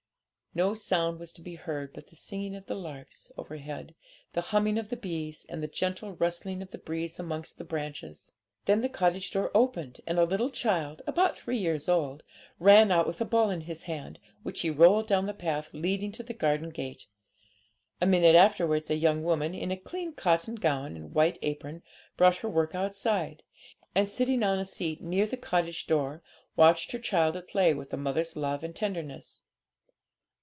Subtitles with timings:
[0.53, 3.95] No sound was to be heard but the singing of the larks overhead,
[4.33, 8.33] the humming of the bees, and the gentle rustling of the breeze amongst the branches.
[8.65, 12.23] Then the cottage door opened, and a little child, about three years old,
[12.59, 16.11] ran out with a ball in his hand, which he rolled down the path leading
[16.11, 17.07] to the garden gate.
[18.01, 21.81] A minute afterwards a young woman, in a clean cotton gown and white apron,
[22.17, 23.43] brought her work outside,
[23.95, 26.21] and, sitting on the seat near the cottage door,
[26.57, 29.39] watched her child at play with a mother's love and tenderness.